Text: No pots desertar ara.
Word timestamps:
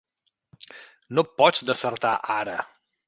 No 1.19 1.25
pots 1.41 1.63
desertar 1.71 2.15
ara. 2.41 2.57